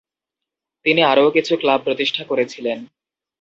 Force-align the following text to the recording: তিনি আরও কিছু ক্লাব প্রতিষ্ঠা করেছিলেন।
তিনি 0.85 1.01
আরও 1.03 1.31
কিছু 1.31 1.53
ক্লাব 1.57 1.79
প্রতিষ্ঠা 1.83 2.23
করেছিলেন। 2.23 2.79